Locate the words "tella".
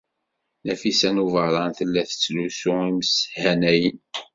1.77-2.03